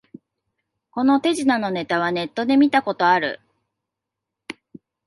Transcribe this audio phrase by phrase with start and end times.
[0.89, 3.39] この手品のネタはネットで見たことある